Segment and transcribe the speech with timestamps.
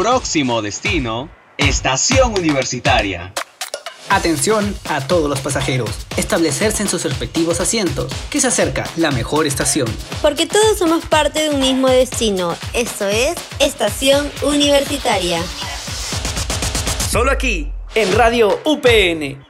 [0.00, 3.34] Próximo destino, estación universitaria.
[4.08, 5.90] Atención a todos los pasajeros.
[6.16, 9.94] Establecerse en sus respectivos asientos, que se acerca la mejor estación.
[10.22, 12.56] Porque todos somos parte de un mismo destino.
[12.72, 15.42] Esto es Estación Universitaria.
[17.10, 19.49] Solo aquí, en Radio UPN.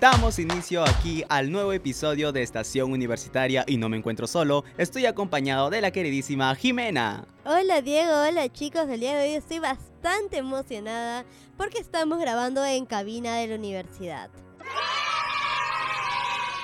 [0.00, 5.04] Damos inicio aquí al nuevo episodio de Estación Universitaria y no me encuentro solo, estoy
[5.04, 7.26] acompañado de la queridísima Jimena.
[7.44, 11.26] Hola Diego, hola chicos, el día de hoy estoy bastante emocionada
[11.58, 14.30] porque estamos grabando en cabina de la universidad.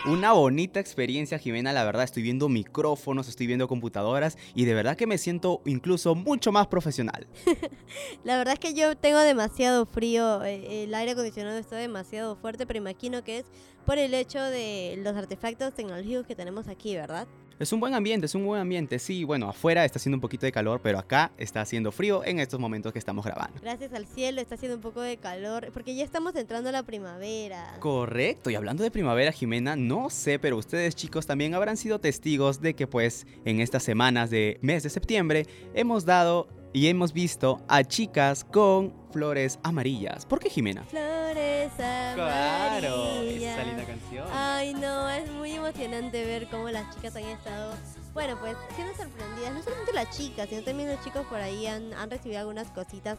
[0.07, 1.73] Una bonita experiencia, Jimena.
[1.73, 6.15] La verdad, estoy viendo micrófonos, estoy viendo computadoras y de verdad que me siento incluso
[6.15, 7.27] mucho más profesional.
[8.23, 10.45] la verdad es que yo tengo demasiado frío.
[10.45, 13.47] Eh, el aire acondicionado está demasiado fuerte, pero imagino que es
[13.85, 17.27] por el hecho de los artefactos tecnológicos que tenemos aquí, ¿verdad?
[17.59, 18.99] Es un buen ambiente, es un buen ambiente.
[18.99, 22.39] Sí, bueno, afuera está haciendo un poquito de calor, pero acá está haciendo frío en
[22.39, 23.59] estos momentos que estamos grabando.
[23.63, 26.83] Gracias al cielo está haciendo un poco de calor, porque ya estamos entrando a la
[26.83, 27.79] primavera.
[27.81, 32.61] Correcto, y hablando de primavera, Jimena, no sé, pero ustedes chicos también habrán sido testigos
[32.61, 37.63] de que pues en estas semanas de mes de septiembre hemos dado y hemos visto
[37.69, 40.27] a chicas con flores amarillas.
[40.27, 40.83] ¿Por qué, Jimena?
[40.85, 42.15] Flores amarillas.
[42.17, 44.29] Claro, esa linda canción.
[44.31, 47.73] Ay, no, es muy emocionante ver cómo las chicas han estado,
[48.13, 49.55] bueno, pues siendo sorprendidas.
[49.55, 53.17] No solamente las chicas, sino también los chicos por ahí han, han recibido algunas cositas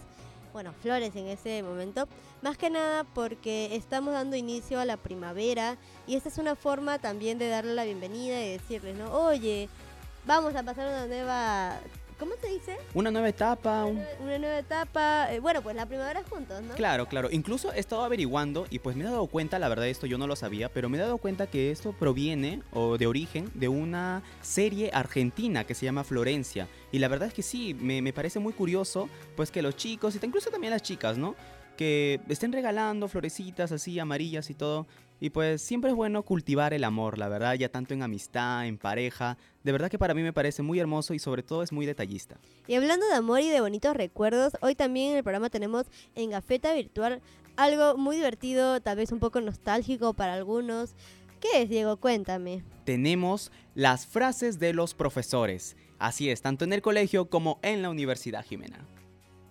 [0.54, 2.08] bueno, flores en ese momento.
[2.44, 7.00] Más que nada porque estamos dando inicio a la primavera y esta es una forma
[7.00, 9.12] también de darle la bienvenida y decirles, ¿no?
[9.14, 9.68] Oye,
[10.28, 11.80] vamos a pasar una nueva
[12.20, 12.78] ¿Cómo se dice?
[12.96, 13.86] Una nueva etapa.
[13.86, 15.32] Una, nueva etapa.
[15.32, 16.74] Eh, bueno, pues la primavera juntos, ¿no?
[16.74, 17.30] Claro, claro.
[17.32, 20.26] Incluso he estado averiguando y pues me he dado cuenta, la verdad esto yo no
[20.26, 24.24] lo sabía, pero me he dado cuenta que esto proviene o de origen de una
[24.42, 26.68] serie argentina que se llama Florencia.
[26.92, 30.18] Y la verdad es que sí, me, me parece muy curioso pues que los chicos
[30.22, 31.36] incluso también las chicas, ¿no?
[31.78, 34.88] que estén regalando florecitas así amarillas y todo.
[35.20, 38.78] Y pues siempre es bueno cultivar el amor, la verdad, ya tanto en amistad, en
[38.78, 39.38] pareja.
[39.64, 42.38] De verdad que para mí me parece muy hermoso y sobre todo es muy detallista.
[42.68, 46.30] Y hablando de amor y de bonitos recuerdos, hoy también en el programa tenemos en
[46.30, 47.22] Gafeta Virtual
[47.56, 50.94] algo muy divertido, tal vez un poco nostálgico para algunos.
[51.40, 51.98] ¿Qué es, Diego?
[51.98, 52.64] Cuéntame.
[52.84, 55.76] Tenemos las frases de los profesores.
[56.00, 58.86] Así es, tanto en el colegio como en la universidad, Jimena.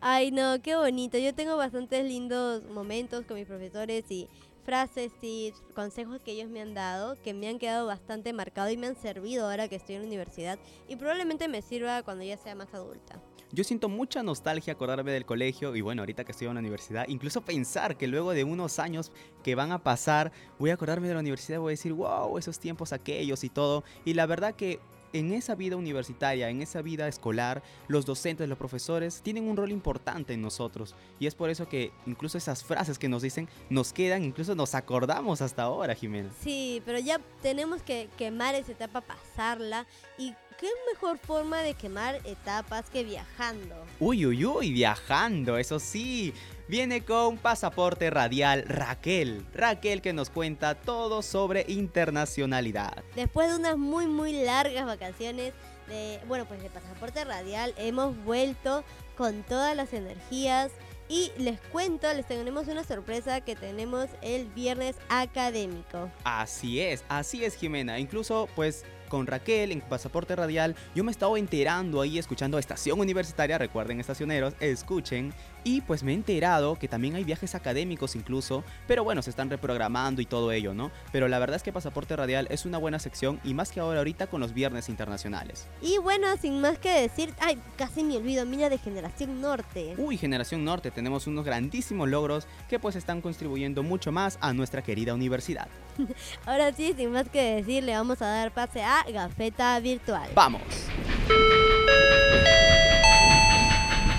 [0.01, 1.19] Ay, no, qué bonito.
[1.19, 4.29] Yo tengo bastantes lindos momentos con mis profesores y
[4.67, 8.77] frases y consejos que ellos me han dado que me han quedado bastante marcados y
[8.77, 12.37] me han servido ahora que estoy en la universidad y probablemente me sirva cuando ya
[12.37, 13.23] sea más adulta.
[13.53, 17.07] Yo siento mucha nostalgia acordarme del colegio y bueno, ahorita que estoy en la universidad,
[17.07, 19.13] incluso pensar que luego de unos años
[19.45, 22.59] que van a pasar, voy a acordarme de la universidad, voy a decir, wow, esos
[22.59, 23.85] tiempos aquellos y todo.
[24.05, 24.81] Y la verdad que
[25.19, 29.73] en esa vida universitaria, en esa vida escolar, los docentes, los profesores tienen un rol
[29.73, 30.95] importante en nosotros.
[31.19, 34.75] Y es por eso que incluso esas frases que nos dicen nos quedan, incluso nos
[34.75, 36.31] acordamos hasta ahora, Jimena.
[36.41, 39.87] Sí, pero ya tenemos que quemar esa etapa, pasarla
[40.19, 43.77] y ¿Qué mejor forma de quemar etapas que viajando?
[44.01, 46.33] Uy, uy, uy, viajando, eso sí.
[46.69, 49.47] Viene con pasaporte radial Raquel.
[49.55, 53.05] Raquel que nos cuenta todo sobre internacionalidad.
[53.15, 55.55] Después de unas muy, muy largas vacaciones,
[55.87, 58.83] de, bueno, pues de pasaporte radial, hemos vuelto
[59.17, 60.73] con todas las energías.
[61.09, 66.11] Y les cuento, les tenemos una sorpresa que tenemos el viernes académico.
[66.25, 68.01] Así es, así es Jimena.
[68.01, 72.99] Incluso pues con Raquel en Pasaporte Radial, yo me he estado enterando ahí escuchando Estación
[72.99, 75.33] Universitaria, recuerden estacioneros, escuchen,
[75.65, 79.51] y pues me he enterado que también hay viajes académicos incluso, pero bueno, se están
[79.51, 80.91] reprogramando y todo ello, ¿no?
[81.13, 83.99] Pero la verdad es que Pasaporte Radial es una buena sección y más que ahora
[83.99, 85.67] ahorita con los viernes internacionales.
[85.83, 89.95] Y bueno, sin más que decir, ay, casi me olvido, mira de Generación Norte.
[89.99, 94.83] Uy, Generación Norte, tenemos unos grandísimos logros que pues están contribuyendo mucho más a nuestra
[94.83, 95.69] querida universidad.
[96.47, 100.31] ahora sí, sin más que decir, le vamos a dar pase a Gafeta Virtual.
[100.35, 100.63] ¡Vamos!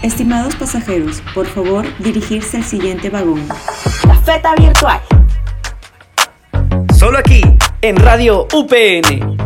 [0.04, 3.48] Estimados pasajeros, por favor dirigirse al siguiente vagón.
[4.04, 5.02] Gafeta Virtual.
[6.96, 7.42] Solo aquí,
[7.82, 9.38] en Radio UPN.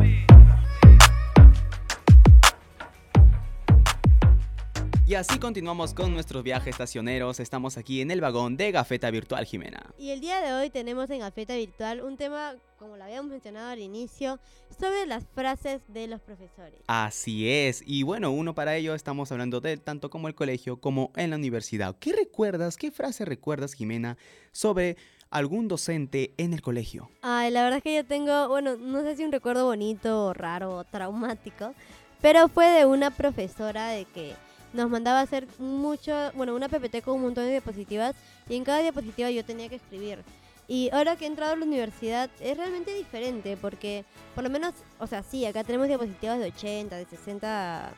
[5.07, 7.39] Y así continuamos con nuestros viajes estacioneros.
[7.39, 9.81] Estamos aquí en el vagón de Gafeta Virtual, Jimena.
[9.98, 13.69] Y el día de hoy tenemos en Gafeta Virtual un tema, como lo habíamos mencionado
[13.69, 14.39] al inicio,
[14.78, 16.80] sobre las frases de los profesores.
[16.88, 17.83] Así es.
[17.86, 21.36] Y bueno, uno para ello estamos hablando de tanto como el colegio como en la
[21.36, 21.95] universidad.
[22.00, 24.18] ¿Qué recuerdas, qué frase recuerdas, Jimena,
[24.51, 24.98] sobre
[25.30, 27.12] algún docente en el colegio?
[27.22, 30.84] Ay, la verdad es que yo tengo, bueno, no sé si un recuerdo bonito, raro,
[30.86, 31.75] traumático,
[32.19, 34.34] pero fue de una profesora de que
[34.74, 38.16] nos mandaba a hacer mucho, bueno, una PPT con un montón de diapositivas
[38.50, 40.24] y en cada diapositiva yo tenía que escribir.
[40.72, 44.74] Y ahora que he entrado a la universidad es realmente diferente porque por lo menos,
[45.00, 47.92] o sea, sí, acá tenemos diapositivas de 80, de 60,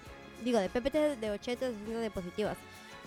[0.44, 2.58] digo, de PPT de 80, de 60 diapositivas,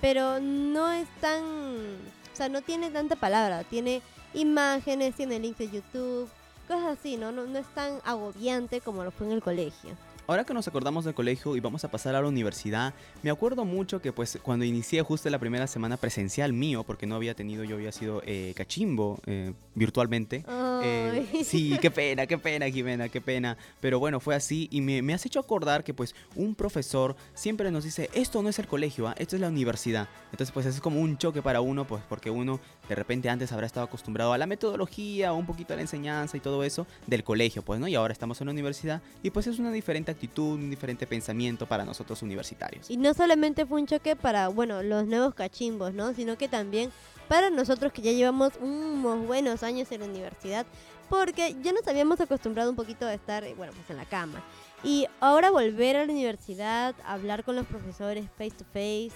[0.00, 4.02] pero no es tan, o sea, no tiene tanta palabra, tiene
[4.34, 6.28] imágenes, tiene links de YouTube,
[6.68, 7.32] cosas así, ¿no?
[7.32, 9.96] No, no es tan agobiante como lo fue en el colegio.
[10.28, 13.64] Ahora que nos acordamos del colegio y vamos a pasar a la universidad, me acuerdo
[13.64, 17.62] mucho que pues cuando inicié justo la primera semana presencial mío, porque no había tenido,
[17.62, 20.44] yo había sido eh, cachimbo eh, virtualmente.
[20.82, 23.56] Eh, sí, qué pena, qué pena, Jimena, qué pena.
[23.80, 27.70] Pero bueno, fue así y me, me has hecho acordar que pues un profesor siempre
[27.70, 29.14] nos dice, esto no es el colegio, ¿ah?
[29.18, 30.08] esto es la universidad.
[30.32, 32.58] Entonces pues es como un choque para uno, pues porque uno
[32.88, 36.36] de repente antes habrá estado acostumbrado a la metodología, o un poquito a la enseñanza
[36.36, 37.88] y todo eso del colegio, pues, ¿no?
[37.88, 41.66] Y ahora estamos en la universidad y pues es una diferente actitud, un diferente pensamiento
[41.66, 42.90] para nosotros universitarios.
[42.90, 46.14] Y no solamente fue un choque para, bueno, los nuevos cachimbos, ¿no?
[46.14, 46.90] Sino que también
[47.28, 50.66] para nosotros que ya llevamos unos buenos años en la universidad,
[51.08, 54.42] porque ya nos habíamos acostumbrado un poquito a estar, bueno, pues en la cama.
[54.82, 59.12] Y ahora volver a la universidad, hablar con los profesores face to face,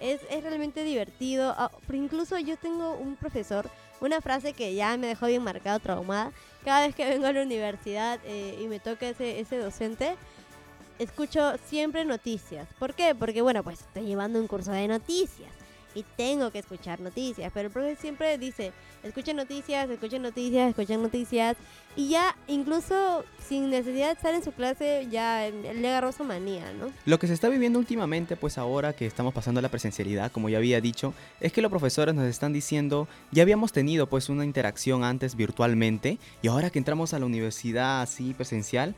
[0.00, 1.54] es, es realmente divertido.
[1.56, 3.70] Ah, pero incluso yo tengo un profesor,
[4.00, 6.32] una frase que ya me dejó bien marcado, traumada.
[6.64, 10.16] Cada vez que vengo a la universidad eh, y me toca ese, ese docente,
[10.98, 12.68] escucho siempre noticias.
[12.78, 13.14] ¿Por qué?
[13.14, 15.50] Porque, bueno, pues estoy llevando un curso de noticias
[15.94, 17.50] y tengo que escuchar noticias.
[17.52, 21.56] Pero el profe siempre dice, escuchen noticias, escuchen noticias, escuchen noticias.
[21.96, 26.72] Y ya, incluso sin necesidad de estar en su clase, ya le agarró su manía,
[26.72, 26.92] ¿no?
[27.04, 30.48] Lo que se está viviendo últimamente, pues ahora que estamos pasando a la presencialidad, como
[30.48, 34.44] ya había dicho, es que los profesores nos están diciendo, ya habíamos tenido pues una
[34.44, 38.94] interacción antes virtualmente y ahora que entramos a la universidad así presencial,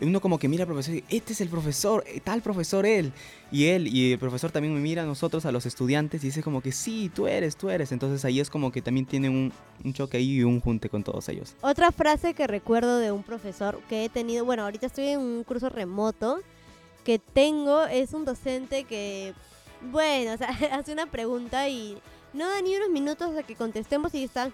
[0.00, 3.12] uno como que mira al profesor y este es el profesor, eh, tal profesor él.
[3.52, 6.42] Y él y el profesor también me mira a nosotros, a los estudiantes, y dice
[6.42, 7.92] como que sí, tú eres, tú eres.
[7.92, 9.52] Entonces ahí es como que también tienen un,
[9.84, 11.54] un choque ahí y un junte con todos ellos.
[11.60, 15.44] Otra frase que recuerdo de un profesor que he tenido, bueno, ahorita estoy en un
[15.44, 16.40] curso remoto
[17.04, 19.34] que tengo, es un docente que,
[19.92, 21.96] bueno, o sea, hace una pregunta y
[22.32, 24.50] no da ni unos minutos a que contestemos y está,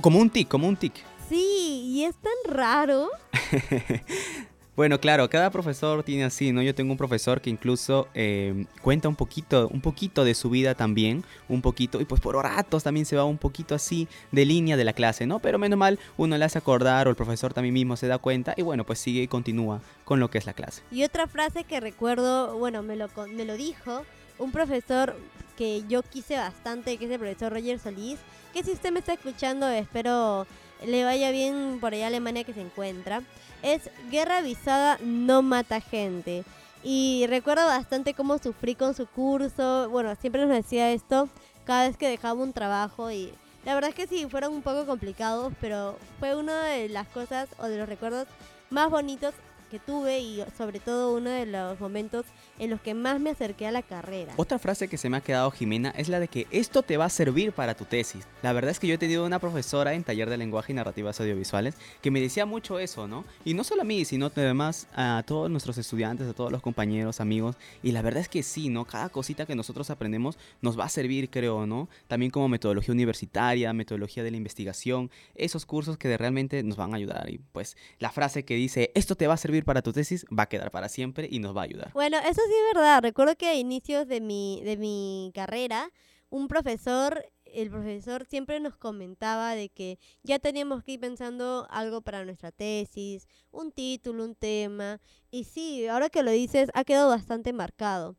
[0.00, 0.92] Como un tic, como un tic.
[1.28, 3.08] Sí, y es tan raro.
[4.76, 6.60] Bueno, claro, cada profesor tiene así, ¿no?
[6.60, 10.74] Yo tengo un profesor que incluso eh, cuenta un poquito, un poquito de su vida
[10.74, 14.76] también, un poquito, y pues por ratos también se va un poquito así de línea
[14.76, 15.38] de la clase, ¿no?
[15.38, 18.54] Pero menos mal, uno le hace acordar o el profesor también mismo se da cuenta
[18.56, 20.82] y bueno, pues sigue y continúa con lo que es la clase.
[20.90, 24.02] Y otra frase que recuerdo, bueno, me lo, me lo dijo
[24.40, 25.14] un profesor
[25.56, 28.18] que yo quise bastante, que es el profesor Roger Solís,
[28.52, 30.48] que si usted me está escuchando, espero
[30.86, 33.22] le vaya bien por allá Alemania que se encuentra.
[33.62, 36.44] Es guerra avisada no mata gente.
[36.82, 39.88] Y recuerdo bastante cómo sufrí con su curso.
[39.90, 41.28] Bueno, siempre nos decía esto
[41.64, 43.32] cada vez que dejaba un trabajo y
[43.64, 47.48] la verdad es que sí, fueron un poco complicados, pero fue una de las cosas
[47.58, 48.28] o de los recuerdos
[48.68, 49.34] más bonitos
[49.74, 52.26] que tuve y sobre todo uno de los momentos
[52.60, 54.32] en los que más me acerqué a la carrera.
[54.36, 57.06] Otra frase que se me ha quedado, Jimena, es la de que esto te va
[57.06, 58.24] a servir para tu tesis.
[58.44, 61.18] La verdad es que yo he tenido una profesora en taller de lenguaje y narrativas
[61.20, 63.24] audiovisuales que me decía mucho eso, ¿no?
[63.44, 67.20] Y no solo a mí, sino además a todos nuestros estudiantes, a todos los compañeros,
[67.20, 67.56] amigos.
[67.82, 68.84] Y la verdad es que sí, ¿no?
[68.84, 71.88] Cada cosita que nosotros aprendemos nos va a servir, creo, ¿no?
[72.06, 76.96] También como metodología universitaria, metodología de la investigación, esos cursos que realmente nos van a
[76.96, 77.28] ayudar.
[77.28, 80.44] Y pues la frase que dice, esto te va a servir para tu tesis, va
[80.44, 81.92] a quedar para siempre y nos va a ayudar.
[81.92, 83.02] Bueno, eso sí es verdad.
[83.02, 85.90] Recuerdo que a inicios de mi, de mi carrera,
[86.30, 92.00] un profesor, el profesor siempre nos comentaba de que ya teníamos que ir pensando algo
[92.02, 95.00] para nuestra tesis, un título, un tema.
[95.30, 98.16] Y sí, ahora que lo dices, ha quedado bastante marcado.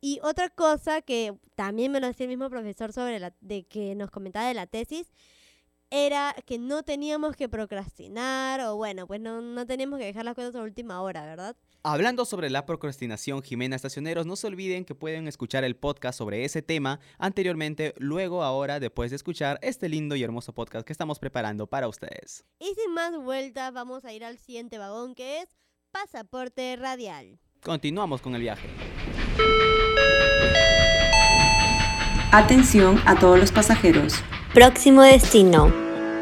[0.00, 3.94] Y otra cosa que también me lo decía el mismo profesor sobre la, de que
[3.94, 5.10] nos comentaba de la tesis,
[5.90, 10.34] era que no teníamos que procrastinar o bueno, pues no, no teníamos que dejar las
[10.34, 11.56] cosas a última hora, ¿verdad?
[11.82, 16.44] Hablando sobre la procrastinación, Jimena Estacioneros, no se olviden que pueden escuchar el podcast sobre
[16.44, 21.20] ese tema anteriormente, luego, ahora, después de escuchar este lindo y hermoso podcast que estamos
[21.20, 22.44] preparando para ustedes.
[22.58, 25.56] Y sin más vueltas, vamos a ir al siguiente vagón que es
[25.92, 27.38] Pasaporte Radial.
[27.62, 28.68] Continuamos con el viaje.
[32.36, 34.12] Atención a todos los pasajeros.
[34.52, 35.72] Próximo destino.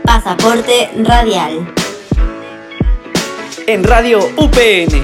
[0.05, 1.75] Pasaporte radial.
[3.67, 4.95] En Radio UPN.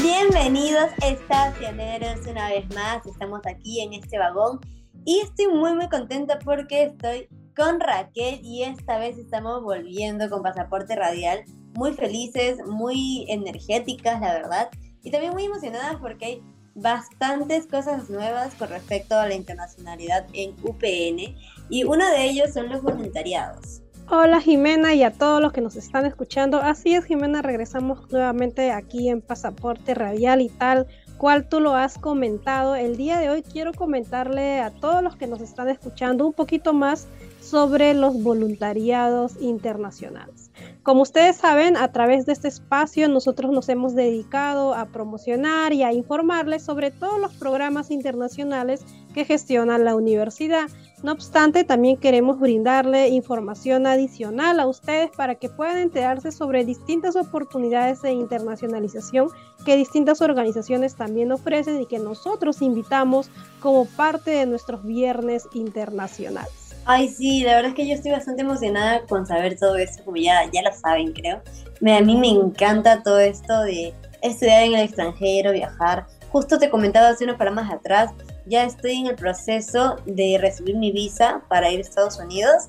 [0.00, 3.04] Bienvenidos estacioneros una vez más.
[3.04, 4.60] Estamos aquí en este vagón
[5.04, 10.42] y estoy muy muy contenta porque estoy con Raquel y esta vez estamos volviendo con
[10.42, 11.44] pasaporte radial.
[11.74, 14.70] Muy felices, muy energéticas, la verdad.
[15.02, 16.42] y también muy emocionada porque hay
[16.74, 21.36] bastantes cosas nuevas con respecto a la internacionalidad en UPN
[21.68, 23.82] y uno de ellos son los voluntariados.
[24.08, 26.58] Hola Jimena y a todos los que nos están escuchando.
[26.58, 31.96] Así es Jimena, regresamos nuevamente aquí en Pasaporte Radial y tal cual tú lo has
[31.96, 32.74] comentado.
[32.74, 36.72] El día de hoy quiero comentarle a todos los que nos están escuchando un poquito
[36.72, 37.06] más
[37.40, 40.49] sobre los voluntariados internacionales.
[40.82, 45.82] Como ustedes saben, a través de este espacio nosotros nos hemos dedicado a promocionar y
[45.82, 48.80] a informarles sobre todos los programas internacionales
[49.12, 50.68] que gestiona la universidad.
[51.02, 57.14] No obstante, también queremos brindarle información adicional a ustedes para que puedan enterarse sobre distintas
[57.14, 59.28] oportunidades de internacionalización
[59.66, 63.28] que distintas organizaciones también ofrecen y que nosotros invitamos
[63.60, 66.69] como parte de nuestros viernes internacionales.
[66.84, 70.16] Ay, sí, la verdad es que yo estoy bastante emocionada con saber todo esto, como
[70.16, 71.40] ya, ya lo saben, creo.
[71.80, 76.06] Me, a mí me encanta todo esto de estudiar en el extranjero, viajar.
[76.30, 78.10] Justo te comentaba hace unos programas atrás
[78.50, 82.68] ya estoy en el proceso de recibir mi visa para ir a Estados Unidos.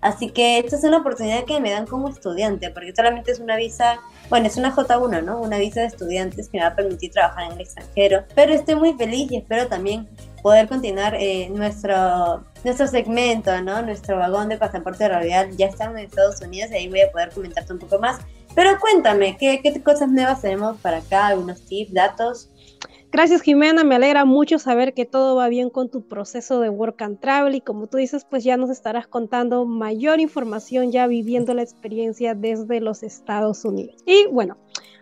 [0.00, 3.56] Así que esta es una oportunidad que me dan como estudiante, porque solamente es una
[3.56, 5.40] visa, bueno, es una J1, ¿no?
[5.40, 8.24] Una visa de estudiantes que me va a permitir trabajar en el extranjero.
[8.34, 10.06] Pero estoy muy feliz y espero también
[10.44, 13.80] poder continuar eh, nuestro, nuestro segmento, ¿no?
[13.80, 15.56] Nuestro vagón de pasaporte radial.
[15.56, 18.20] Ya están en Estados Unidos y ahí voy a poder comentarte un poco más.
[18.54, 21.28] Pero cuéntame, ¿qué, qué cosas nuevas tenemos para acá?
[21.28, 22.50] ¿Algunos tips, datos?
[23.10, 27.00] Gracias Jimena, me alegra mucho saber que todo va bien con tu proceso de work
[27.00, 31.54] and travel y como tú dices, pues ya nos estarás contando mayor información ya viviendo
[31.54, 34.02] la experiencia desde los Estados Unidos.
[34.04, 34.58] Y bueno,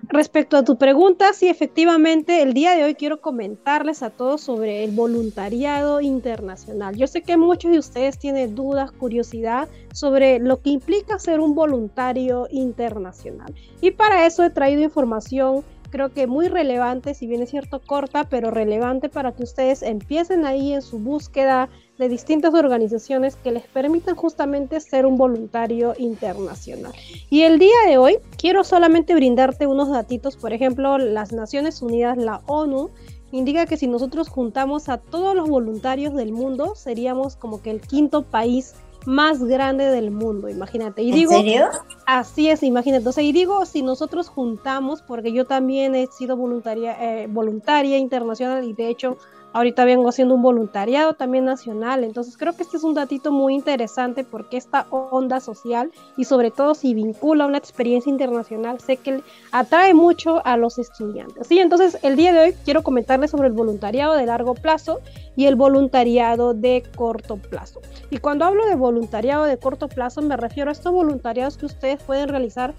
[0.09, 4.85] respecto a tu pregunta, sí, efectivamente, el día de hoy quiero comentarles a todos sobre
[4.85, 6.97] el voluntariado internacional.
[6.97, 11.55] Yo sé que muchos de ustedes tienen dudas, curiosidad sobre lo que implica ser un
[11.55, 13.55] voluntario internacional.
[13.81, 18.25] Y para eso he traído información creo que muy relevante, si bien es cierto corta,
[18.25, 21.69] pero relevante para que ustedes empiecen ahí en su búsqueda
[22.03, 26.93] de distintas organizaciones que les permitan justamente ser un voluntario internacional.
[27.31, 32.19] Y el día de hoy quiero solamente brindarte unos datitos, por ejemplo, las Naciones Unidas,
[32.19, 32.91] la ONU,
[33.31, 37.81] indica que si nosotros juntamos a todos los voluntarios del mundo, seríamos como que el
[37.81, 38.75] quinto país
[39.07, 41.03] más grande del mundo, imagínate.
[41.03, 41.69] Y ¿En digo, serio?
[42.07, 42.99] Así es, imagínate.
[42.99, 48.65] Entonces, y digo, si nosotros juntamos, porque yo también he sido voluntaria, eh, voluntaria internacional
[48.65, 49.19] y de hecho
[49.53, 53.55] Ahorita vengo haciendo un voluntariado también nacional, entonces creo que este es un datito muy
[53.55, 59.23] interesante porque esta onda social y sobre todo si vincula una experiencia internacional, sé que
[59.51, 61.47] atrae mucho a los estudiantes.
[61.47, 65.01] Sí, entonces el día de hoy quiero comentarles sobre el voluntariado de largo plazo
[65.37, 67.81] y el voluntariado de corto plazo.
[68.11, 72.03] Y cuando hablo de voluntariado de corto plazo me refiero a estos voluntariados que ustedes
[72.03, 72.75] pueden realizar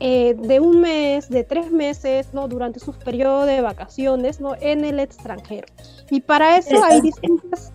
[0.00, 2.46] eh, de un mes, de tres meses, ¿no?
[2.46, 4.54] Durante sus periodos de vacaciones, ¿no?
[4.60, 5.66] En el extranjero.
[6.10, 7.72] Y para eso hay distintas...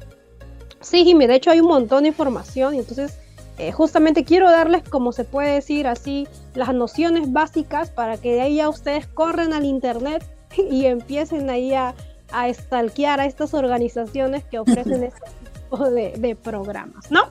[0.79, 3.17] Sí, Jimmy, de hecho hay un montón de información y entonces
[3.57, 8.41] eh, justamente quiero darles, como se puede decir así, las nociones básicas para que de
[8.41, 10.23] ahí ya ustedes corren al internet
[10.71, 11.93] y empiecen ahí a,
[12.31, 15.21] a stalkear a estas organizaciones que ofrecen este
[15.53, 17.23] tipo de, de programas, ¿no?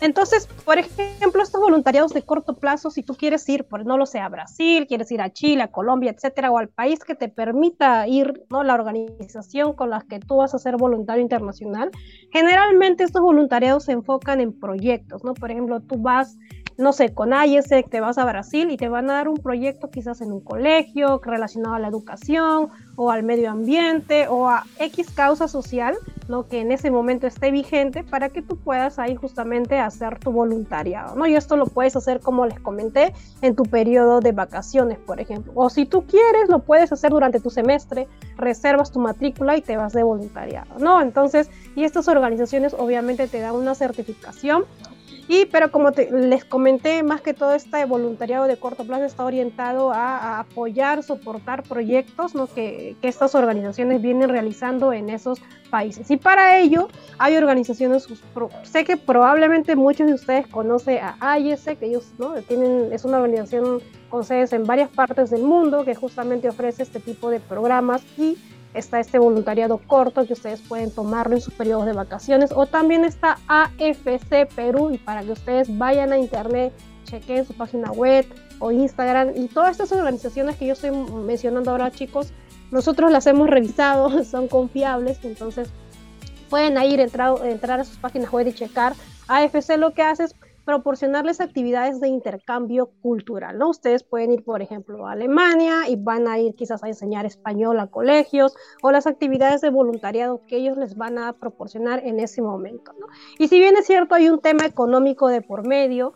[0.00, 4.06] Entonces, por ejemplo, estos voluntariados de corto plazo, si tú quieres ir, por no lo
[4.06, 7.28] sé, a Brasil, quieres ir a Chile, a Colombia, etcétera, o al país que te
[7.28, 8.62] permita ir, ¿no?
[8.62, 11.90] La organización con la que tú vas a ser voluntario internacional,
[12.32, 15.34] generalmente estos voluntariados se enfocan en proyectos, ¿no?
[15.34, 16.36] Por ejemplo, tú vas
[16.76, 19.90] no sé, con IESEC te vas a Brasil y te van a dar un proyecto
[19.90, 25.10] quizás en un colegio relacionado a la educación o al medio ambiente o a X
[25.10, 25.96] causa social,
[26.28, 26.46] ¿no?
[26.46, 31.16] Que en ese momento esté vigente para que tú puedas ahí justamente hacer tu voluntariado,
[31.16, 31.26] ¿no?
[31.26, 35.52] Y esto lo puedes hacer, como les comenté, en tu periodo de vacaciones, por ejemplo.
[35.54, 39.76] O si tú quieres, lo puedes hacer durante tu semestre, reservas tu matrícula y te
[39.76, 41.00] vas de voluntariado, ¿no?
[41.00, 44.64] Entonces, y estas organizaciones obviamente te dan una certificación
[45.30, 49.92] y, pero como les comenté, más que todo este voluntariado de corto plazo está orientado
[49.92, 52.48] a, apoyar, soportar proyectos ¿no?
[52.48, 56.10] que, que, estas organizaciones vienen realizando en esos países.
[56.10, 58.08] Y para ello hay organizaciones,
[58.64, 62.32] sé que probablemente muchos de ustedes conocen a AIS, que ellos ¿no?
[62.42, 66.98] tienen, es una organización con sedes en varias partes del mundo que justamente ofrece este
[66.98, 68.36] tipo de programas y
[68.74, 73.04] está este voluntariado corto que ustedes pueden tomarlo en sus periodos de vacaciones o también
[73.04, 76.72] está AFC Perú y para que ustedes vayan a internet,
[77.04, 78.26] chequen su página web
[78.60, 82.32] o Instagram y todas estas organizaciones que yo estoy mencionando ahora chicos,
[82.70, 85.68] nosotros las hemos revisado, son confiables, entonces
[86.48, 88.94] pueden ir entrar, entrar a sus páginas web y checar.
[89.28, 93.70] AFC lo que hace es proporcionarles actividades de intercambio cultural, ¿no?
[93.70, 97.78] Ustedes pueden ir, por ejemplo, a Alemania y van a ir quizás a enseñar español
[97.80, 102.42] a colegios o las actividades de voluntariado que ellos les van a proporcionar en ese
[102.42, 102.92] momento.
[103.38, 106.14] Y si bien es cierto, hay un tema económico de por medio,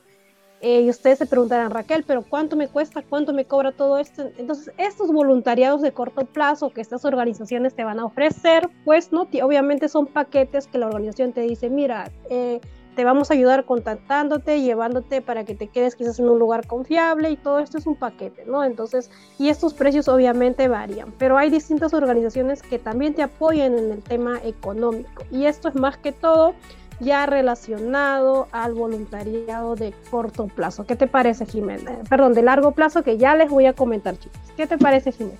[0.66, 3.02] eh, y ustedes se preguntarán, Raquel, pero ¿cuánto me cuesta?
[3.06, 4.30] ¿Cuánto me cobra todo esto?
[4.38, 9.28] Entonces, estos voluntariados de corto plazo que estas organizaciones te van a ofrecer, pues no,
[9.42, 12.62] obviamente son paquetes que la organización te dice, mira, eh,
[12.94, 17.30] te vamos a ayudar contactándote, llevándote para que te quedes quizás en un lugar confiable
[17.30, 18.64] y todo esto es un paquete, ¿no?
[18.64, 23.92] Entonces, y estos precios obviamente varían, pero hay distintas organizaciones que también te apoyan en
[23.92, 26.54] el tema económico y esto es más que todo
[27.00, 30.84] ya relacionado al voluntariado de corto plazo.
[30.84, 31.98] ¿Qué te parece, Jimena?
[32.08, 34.40] Perdón, de largo plazo que ya les voy a comentar, chicos.
[34.56, 35.38] ¿Qué te parece, Jimena?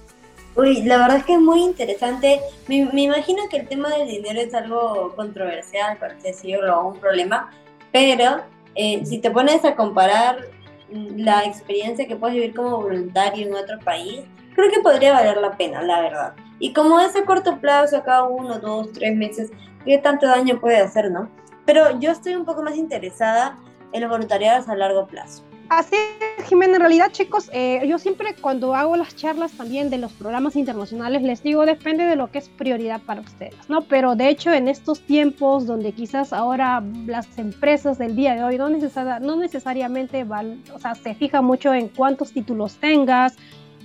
[0.56, 2.40] Uy, la verdad es que es muy interesante.
[2.68, 7.50] Me, imagino que el tema del dinero es algo controversial, por así decirlo, un problema,
[7.90, 8.42] pero
[8.76, 10.49] eh, si te pones a comparar
[10.90, 14.20] la experiencia que puedes vivir como voluntario en otro país,
[14.54, 16.34] creo que podría valer la pena, la verdad.
[16.61, 19.50] Y como es a corto plazo, cada uno, dos, tres meses,
[19.84, 21.28] ¿qué tanto daño puede hacer, no?
[21.66, 23.58] Pero yo estoy un poco más interesada
[23.92, 25.42] en los voluntariados a largo plazo.
[25.68, 25.97] Así
[26.38, 26.75] es, Jimena.
[26.75, 31.23] En realidad, chicos, eh, yo siempre cuando hago las charlas también de los programas internacionales,
[31.23, 33.83] les digo, depende de lo que es prioridad para ustedes, ¿no?
[33.83, 38.59] Pero de hecho, en estos tiempos donde quizás ahora las empresas del día de hoy
[38.59, 43.37] no, necesariamente o se fija mucho en cuántos títulos tengas,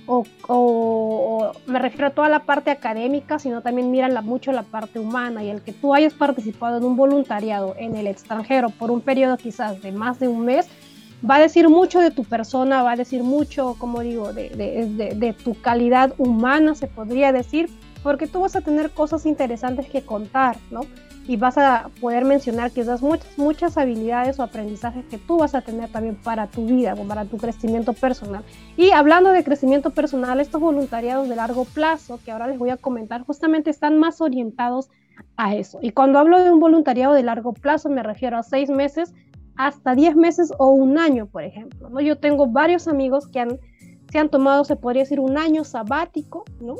[0.06, 5.44] o, me refiero a toda la parte académica, sino también miran mucho la parte humana
[5.44, 9.36] y el que tú hayas participado en un voluntariado en el extranjero por un periodo
[9.36, 10.68] quizás de más de un mes,
[11.28, 15.60] va a decir mucho de tu persona, va a decir mucho, como digo, de, tu
[15.60, 17.70] calidad humana, se podría decir,
[18.02, 20.82] porque tú vas a tener cosas interesantes que contar, ¿no?
[21.30, 25.60] y vas a poder mencionar quizás muchas, muchas habilidades o aprendizajes que tú vas a
[25.60, 28.42] tener también para tu vida para tu crecimiento personal.
[28.76, 32.76] Y hablando de crecimiento personal, estos voluntariados de largo plazo que ahora les voy a
[32.76, 34.90] comentar justamente están más orientados
[35.36, 35.78] a eso.
[35.82, 39.14] Y cuando hablo de un voluntariado de largo plazo me refiero a seis meses
[39.66, 41.90] hasta diez meses o un año, por ejemplo.
[41.90, 42.00] ¿no?
[42.00, 43.58] Yo tengo varios amigos que han
[44.10, 46.74] se han tomado, se podría decir, un año sabático, ¿no?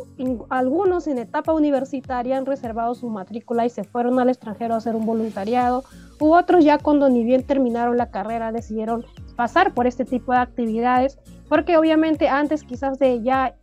[0.49, 4.97] algunos en etapa universitaria han reservado su matrícula y se fueron al extranjero a hacer
[4.97, 5.85] un voluntariado,
[6.19, 9.05] u otros ya cuando ni bien terminaron la carrera decidieron
[9.37, 13.55] pasar por este tipo de actividades, porque obviamente antes quizás de ya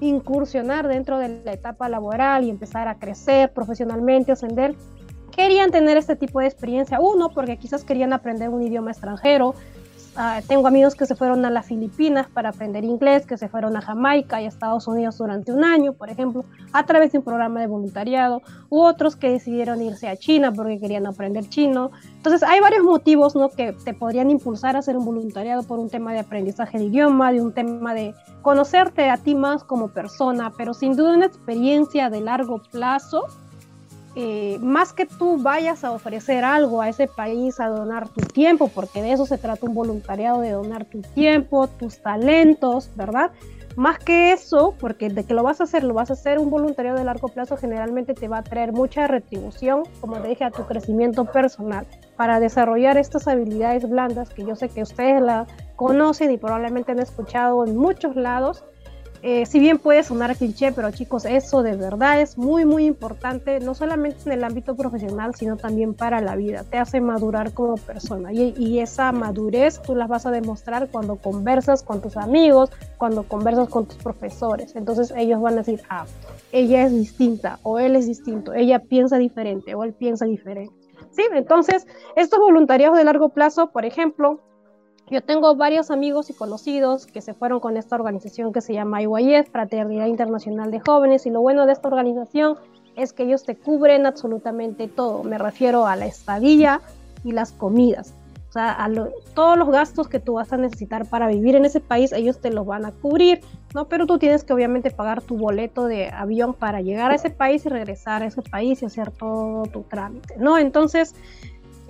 [0.00, 4.74] incursionar dentro de la etapa laboral y empezar a crecer profesionalmente, ascender,
[5.34, 7.00] querían tener este tipo de experiencia.
[7.00, 9.54] Uno, porque quizás querían aprender un idioma extranjero,
[10.14, 13.78] Ah, tengo amigos que se fueron a las Filipinas para aprender inglés, que se fueron
[13.78, 17.24] a Jamaica y a Estados Unidos durante un año, por ejemplo, a través de un
[17.24, 21.92] programa de voluntariado, u otros que decidieron irse a China porque querían aprender chino.
[22.14, 23.48] Entonces, hay varios motivos ¿no?
[23.48, 27.32] que te podrían impulsar a hacer un voluntariado por un tema de aprendizaje de idioma,
[27.32, 32.10] de un tema de conocerte a ti más como persona, pero sin duda una experiencia
[32.10, 33.28] de largo plazo
[34.14, 38.68] eh, más que tú vayas a ofrecer algo a ese país, a donar tu tiempo,
[38.68, 43.30] porque de eso se trata un voluntariado, de donar tu tiempo, tus talentos, ¿verdad?
[43.74, 46.50] Más que eso, porque de que lo vas a hacer, lo vas a hacer un
[46.50, 50.50] voluntariado de largo plazo, generalmente te va a traer mucha retribución, como te dije, a
[50.50, 55.46] tu crecimiento personal, para desarrollar estas habilidades blandas que yo sé que ustedes la
[55.76, 58.62] conocen y probablemente han escuchado en muchos lados,
[59.24, 63.60] eh, si bien puede sonar cliché, pero chicos, eso de verdad es muy, muy importante,
[63.60, 66.64] no solamente en el ámbito profesional, sino también para la vida.
[66.64, 71.16] Te hace madurar como persona y, y esa madurez tú la vas a demostrar cuando
[71.16, 74.74] conversas con tus amigos, cuando conversas con tus profesores.
[74.74, 76.04] Entonces ellos van a decir, ah,
[76.50, 80.74] ella es distinta o él es distinto, ella piensa diferente o él piensa diferente.
[81.12, 84.40] Sí, entonces estos voluntariados de largo plazo, por ejemplo,
[85.12, 89.02] yo tengo varios amigos y conocidos que se fueron con esta organización que se llama
[89.02, 92.56] IYF, Fraternidad Internacional de Jóvenes, y lo bueno de esta organización
[92.96, 95.22] es que ellos te cubren absolutamente todo.
[95.22, 96.80] Me refiero a la estadía
[97.24, 98.14] y las comidas.
[98.48, 98.90] O sea, a
[99.34, 102.50] todos los gastos que tú vas a necesitar para vivir en ese país, ellos te
[102.50, 103.40] los van a cubrir,
[103.74, 103.88] ¿no?
[103.88, 107.66] Pero tú tienes que obviamente pagar tu boleto de avión para llegar a ese país
[107.66, 110.58] y regresar a ese país y hacer todo tu trámite, ¿no?
[110.58, 111.14] Entonces,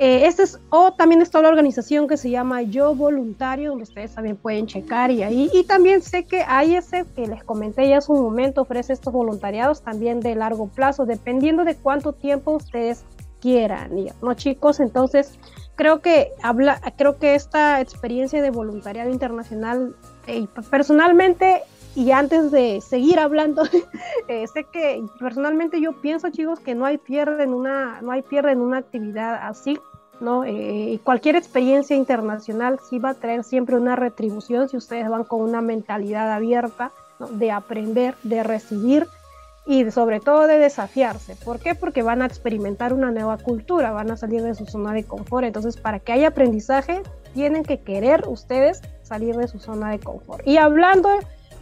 [0.04, 4.12] eh, este es, o también está la organización que se llama Yo Voluntario, donde ustedes
[4.12, 5.48] también pueden checar y ahí.
[5.54, 9.82] Y también sé que ese que les comenté ya hace un momento, ofrece estos voluntariados
[9.82, 13.04] también de largo plazo, dependiendo de cuánto tiempo ustedes
[13.40, 14.80] quieran ¿no chicos?
[14.80, 15.38] Entonces,
[15.76, 19.94] creo que, habla, creo que esta experiencia de voluntariado internacional,
[20.68, 21.62] personalmente,
[21.94, 23.62] y antes de seguir hablando,
[24.28, 28.22] eh, sé que personalmente yo pienso, chicos, que no hay pierde en una, no hay
[28.22, 29.78] pierde en una actividad así
[30.22, 30.44] ¿no?
[30.44, 35.42] Eh, cualquier experiencia internacional sí va a traer siempre una retribución si ustedes van con
[35.42, 36.92] una mentalidad abierta
[37.32, 39.06] de aprender, de recibir
[39.66, 41.36] y sobre todo de desafiarse.
[41.44, 41.74] ¿Por qué?
[41.74, 45.44] Porque van a experimentar una nueva cultura, van a salir de su zona de confort.
[45.44, 47.02] Entonces, para que haya aprendizaje,
[47.34, 50.46] tienen que querer ustedes salir de su zona de confort.
[50.46, 51.10] Y hablando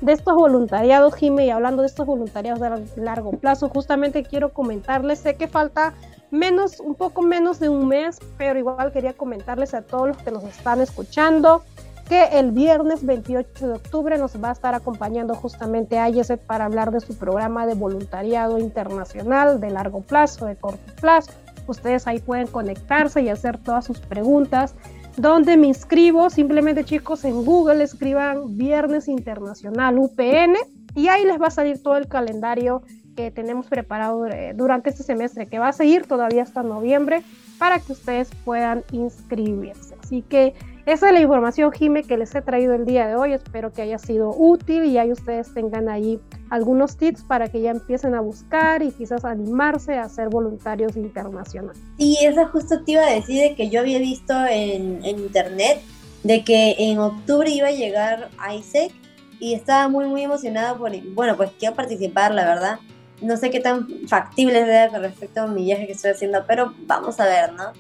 [0.00, 5.18] de estos voluntariados, Jimmy, y hablando de estos voluntariados de largo plazo, justamente quiero comentarles,
[5.18, 5.92] sé que falta
[6.30, 10.30] menos, un poco menos de un mes, pero igual quería comentarles a todos los que
[10.30, 11.62] nos están escuchando
[12.10, 16.10] que el viernes 28 de octubre nos va a estar acompañando justamente a
[16.44, 21.30] para hablar de su programa de voluntariado internacional de largo plazo, de corto plazo.
[21.68, 24.74] Ustedes ahí pueden conectarse y hacer todas sus preguntas.
[25.16, 26.30] ¿Dónde me inscribo?
[26.30, 30.56] Simplemente chicos en Google escriban Viernes Internacional UPN
[30.96, 32.82] y ahí les va a salir todo el calendario
[33.20, 37.22] que tenemos preparado eh, durante este semestre, que va a seguir todavía hasta noviembre,
[37.58, 39.94] para que ustedes puedan inscribirse.
[40.02, 40.54] Así que
[40.86, 43.34] esa es la información, Jime, que les he traído el día de hoy.
[43.34, 47.70] Espero que haya sido útil y ahí ustedes tengan ahí algunos tips para que ya
[47.70, 51.80] empiecen a buscar y quizás animarse a ser voluntarios internacionales.
[51.98, 55.82] Y eso justo te iba a decir que yo había visto en, en internet
[56.22, 58.92] de que en octubre iba a llegar ISEC
[59.40, 62.78] y estaba muy, muy emocionada por, bueno, pues quiero participar, la verdad.
[63.20, 66.74] No sé qué tan factible es con respecto a mi viaje que estoy haciendo, pero
[66.86, 67.72] vamos a ver, ¿no?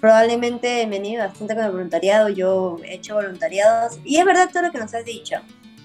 [0.00, 4.62] Probablemente me he bastante con el voluntariado, yo he hecho voluntariados y es verdad todo
[4.62, 5.36] lo que nos has dicho,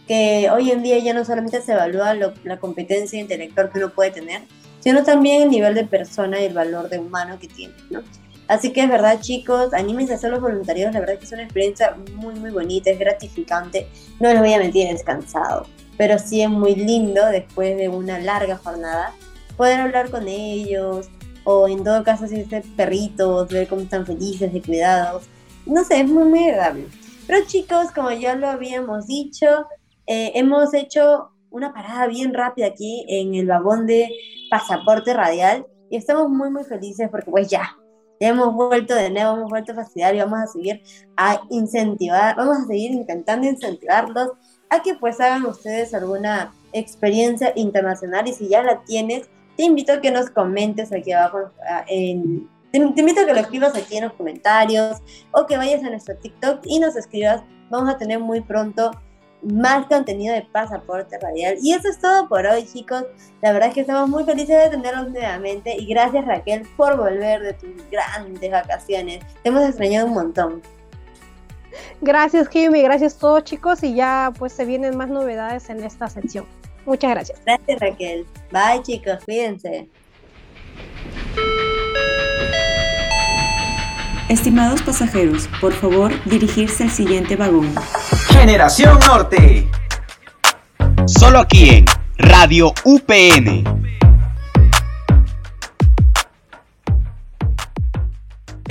[0.08, 4.12] que hoy en día ya no solamente se evalúa la competencia intelectual que uno puede
[4.12, 4.44] tener,
[4.80, 8.02] sino también el nivel de persona y el valor de humano que tiene, ¿no?
[8.48, 10.94] Así que es verdad, chicos, anímense a hacer los voluntariados.
[10.94, 13.88] La verdad que es una experiencia muy, muy bonita, es gratificante.
[14.20, 15.66] No les voy a mentir, es cansado
[15.98, 19.14] pero sí es muy lindo después de una larga jornada
[19.58, 21.10] poder hablar con ellos
[21.44, 25.26] o en todo caso si es perritos, ver cómo están felices y cuidados.
[25.66, 26.88] No sé, es muy, muy agradable.
[27.28, 29.68] Pero chicos, como ya lo habíamos dicho,
[30.08, 34.10] eh, hemos hecho una parada bien rápida aquí en el vagón de
[34.50, 37.78] pasaporte radial y estamos muy, muy felices porque pues ya,
[38.20, 40.84] ya hemos vuelto de nuevo, hemos vuelto a facilitar y vamos a seguir
[41.16, 44.32] a incentivar, vamos a seguir intentando incentivarlos
[44.70, 49.94] a que pues hagan ustedes alguna experiencia internacional y si ya la tienes, te invito
[49.94, 54.04] a que nos comentes aquí abajo ah, te, invito a que lo escribas aquí en
[54.06, 54.98] los comentarios
[55.32, 57.42] o que vayas a nuestro TikTok y nos escribas.
[57.70, 58.92] Vamos a tener muy pronto
[59.42, 61.58] más contenido de Pasaporte Radial.
[61.62, 63.06] Y eso es todo por hoy, chicos.
[63.42, 65.76] La verdad es que estamos muy felices de tenerlos nuevamente.
[65.78, 69.20] Y gracias, Raquel, por volver de tus grandes vacaciones.
[69.42, 70.62] Te hemos extrañado un montón.
[72.02, 76.08] Gracias, Jimmy, gracias a todos chicos y ya pues se vienen más novedades en esta
[76.10, 76.46] sección.
[76.86, 77.40] Muchas gracias.
[77.46, 78.26] Gracias, Raquel.
[78.52, 79.88] Bye, chicos, cuídense.
[84.30, 87.74] Estimados pasajeros, por favor dirigirse al siguiente vagón.
[88.30, 89.68] Generación Norte.
[91.06, 91.86] Solo aquí en
[92.18, 93.95] Radio UPN.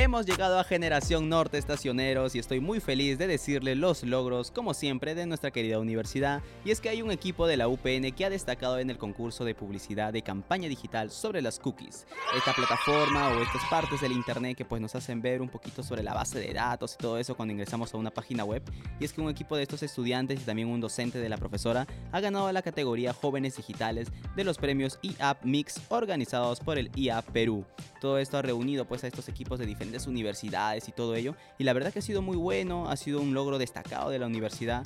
[0.04, 4.74] Hemos llegado a Generación Norte Estacioneros y estoy muy feliz de decirle los logros, como
[4.74, 6.42] siempre, de nuestra querida universidad.
[6.62, 9.46] Y es que hay un equipo de la UPN que ha destacado en el concurso
[9.46, 12.06] de publicidad de campaña digital sobre las cookies.
[12.36, 16.02] Esta plataforma o estas partes del internet que pues nos hacen ver un poquito sobre
[16.02, 18.62] la base de datos y todo eso cuando ingresamos a una página web.
[19.00, 21.86] Y es que un equipo de estos estudiantes y también un docente de la profesora
[22.12, 27.24] ha ganado la categoría Jóvenes Digitales de los premios IAP Mix organizados por el IAP
[27.30, 27.64] Perú.
[28.02, 31.34] Todo esto ha reunido pues a estos equipos de diferentes universidades y todo ello.
[31.58, 34.26] Y la verdad que ha sido muy bueno, ha sido un logro destacado de la
[34.26, 34.84] universidad.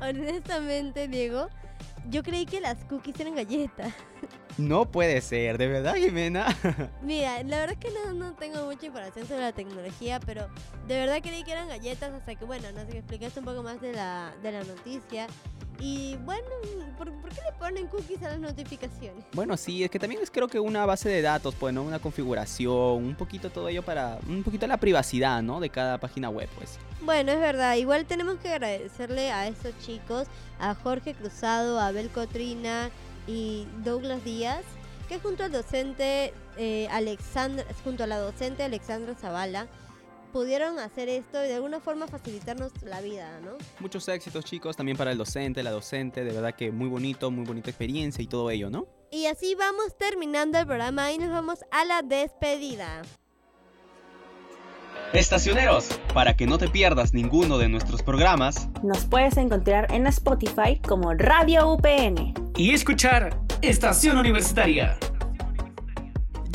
[0.00, 1.48] Honestamente, Diego,
[2.08, 3.92] yo creí que las cookies eran galletas.
[4.58, 6.46] No puede ser, ¿de verdad, Jimena?
[7.02, 10.46] Mira, la verdad es que no, no, tengo mucha información sobre la tecnología, pero
[10.86, 13.80] de verdad creí que eran galletas hasta que, bueno, no sé, explicaste un poco más
[13.80, 15.26] de la, de la noticia.
[15.82, 16.46] Y bueno,
[16.96, 19.24] ¿por, qué le ponen cookies a las notificaciones?
[19.32, 21.82] Bueno, sí, es que también es creo que una base de datos, pues, ¿no?
[21.82, 25.58] Una configuración, un poquito todo ello para, un poquito la privacidad, ¿no?
[25.58, 26.78] De cada página web, pues.
[27.00, 30.28] Bueno, es verdad, igual tenemos que agradecerle a esos chicos,
[30.60, 32.90] a Jorge Cruzado, a Abel Cotrina
[33.26, 34.62] y Douglas Díaz,
[35.08, 39.66] que junto al docente eh, Alexandra, junto a la docente Alexandra Zavala,
[40.32, 43.52] pudieron hacer esto y de alguna forma facilitarnos la vida, ¿no?
[43.80, 47.44] Muchos éxitos chicos también para el docente, la docente, de verdad que muy bonito, muy
[47.44, 48.86] bonita experiencia y todo ello, ¿no?
[49.10, 53.02] Y así vamos terminando el programa y nos vamos a la despedida.
[55.12, 60.80] Estacioneros, para que no te pierdas ninguno de nuestros programas, nos puedes encontrar en Spotify
[60.80, 64.96] como Radio UPN y escuchar Estación Universitaria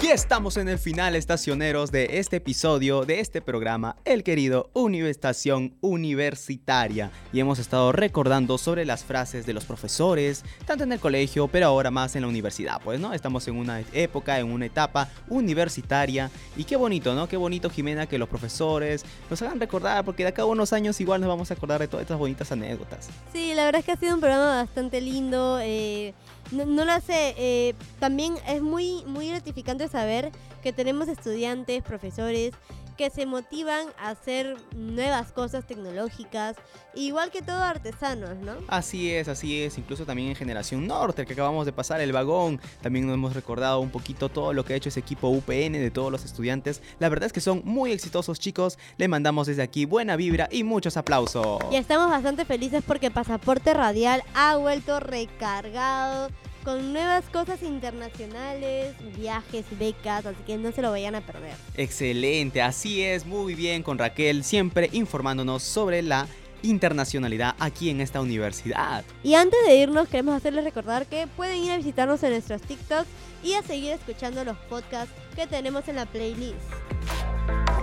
[0.08, 5.76] Y estamos en el final, estacioneros, de este episodio, de este programa, el querido Universitación
[5.82, 7.12] Universitaria.
[7.34, 11.66] Y hemos estado recordando sobre las frases de los profesores, tanto en el colegio, pero
[11.66, 13.14] ahora más en la universidad, pues, ¿no?
[13.14, 16.32] Estamos en una época, en una etapa universitaria.
[16.56, 17.28] Y qué bonito, ¿no?
[17.28, 21.02] Qué bonito, Jimena, que los profesores nos hagan recordar, porque de acá a unos años
[21.02, 23.10] igual nos vamos a acordar de todas estas bonitas anécdotas.
[23.34, 25.60] Sí, la verdad es que ha sido un programa bastante lindo.
[25.62, 26.14] Eh,
[26.52, 30.32] no, no lo sé, eh, también es muy, muy gratificante saber
[30.64, 32.54] que tenemos estudiantes, profesores
[32.98, 36.58] que se motivan a hacer nuevas cosas tecnológicas,
[36.96, 38.54] igual que todos artesanos, ¿no?
[38.68, 39.78] Así es, así es.
[39.78, 43.80] Incluso también en Generación Norte, que acabamos de pasar el vagón, también nos hemos recordado
[43.80, 46.82] un poquito todo lo que ha hecho ese equipo UPN de todos los estudiantes.
[47.00, 48.78] La verdad es que son muy exitosos, chicos.
[48.98, 51.60] Le mandamos desde aquí buena vibra y muchos aplausos.
[51.72, 56.30] Y estamos bastante felices porque Pasaporte Radial ha vuelto recargado
[56.68, 61.54] con nuevas cosas internacionales, viajes, becas, así que no se lo vayan a perder.
[61.78, 66.28] Excelente, así es, muy bien con Raquel, siempre informándonos sobre la
[66.64, 69.06] internacionalidad aquí en esta universidad.
[69.24, 73.08] Y antes de irnos, queremos hacerles recordar que pueden ir a visitarnos en nuestros TikToks
[73.46, 76.58] y a seguir escuchando los podcasts que tenemos en la playlist.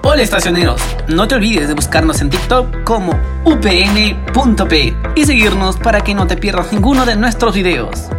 [0.03, 6.15] Hola estacioneros, no te olvides de buscarnos en TikTok como upn.p y seguirnos para que
[6.15, 8.11] no te pierdas ninguno de nuestros videos.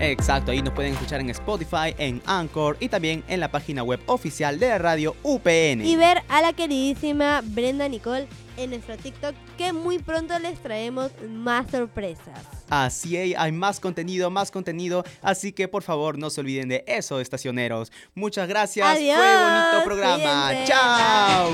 [0.00, 4.00] Exacto, ahí nos pueden escuchar en Spotify, en Anchor y también en la página web
[4.06, 5.84] oficial de la radio UPN.
[5.84, 11.10] Y ver a la queridísima Brenda Nicole en nuestro TikTok que muy pronto les traemos
[11.28, 12.40] más sorpresas.
[12.68, 16.84] Así es, hay más contenido, más contenido, así que por favor no se olviden de
[16.86, 17.90] eso, estacioneros.
[18.14, 20.48] Muchas gracias, Adiós, fue bonito programa.
[20.48, 20.72] cuídense.
[20.72, 21.50] Chao.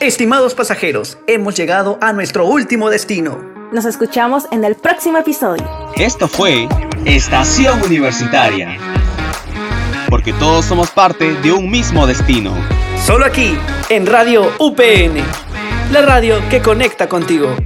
[0.00, 3.53] Estimados pasajeros, hemos llegado a nuestro último destino.
[3.74, 5.64] Nos escuchamos en el próximo episodio.
[5.96, 6.68] Esto fue
[7.06, 8.78] Estación Universitaria.
[10.08, 12.52] Porque todos somos parte de un mismo destino.
[13.04, 13.58] Solo aquí,
[13.88, 15.16] en Radio UPN,
[15.90, 17.56] la radio que conecta contigo.